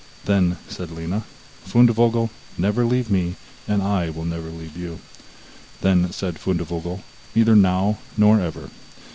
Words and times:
Then 0.25 0.57
said 0.67 0.89
Lina: 0.89 1.25
'Fundevogel, 1.63 2.31
never 2.57 2.85
leave 2.85 3.11
me, 3.11 3.35
and 3.67 3.83
I 3.83 4.09
will 4.09 4.25
never 4.25 4.49
leave 4.49 4.75
you.' 4.75 4.97
Then 5.81 6.11
said 6.11 6.39
Fundevogel: 6.39 7.03
'Neither 7.35 7.55
now, 7.55 7.99
nor 8.17 8.39
ever. 8.41 8.71